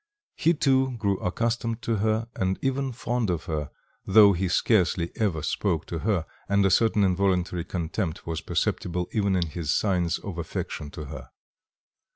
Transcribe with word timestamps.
He, 0.35 0.55
too, 0.55 0.97
grew 0.97 1.19
accustomed 1.19 1.83
to 1.83 1.97
her, 1.97 2.27
and 2.35 2.57
even 2.63 2.91
fond 2.91 3.29
of 3.29 3.43
her, 3.43 3.69
though 4.03 4.33
he 4.33 4.47
scarcely 4.47 5.11
ever 5.15 5.43
spoke 5.43 5.85
to 5.85 5.99
her, 5.99 6.25
and 6.49 6.65
a 6.65 6.71
certain 6.71 7.03
involuntary 7.03 7.65
contempt 7.65 8.25
was 8.25 8.41
perceptible 8.41 9.07
even 9.11 9.35
in 9.35 9.45
his 9.45 9.75
signs 9.77 10.17
of 10.17 10.39
affection 10.39 10.89
to 10.89 11.05
her. 11.05 11.29